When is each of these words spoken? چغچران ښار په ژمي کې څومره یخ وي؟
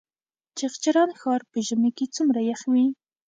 چغچران 0.57 1.09
ښار 1.19 1.41
په 1.51 1.57
ژمي 1.67 1.91
کې 1.97 2.05
څومره 2.15 2.39
یخ 2.49 2.61
وي؟ 2.71 2.85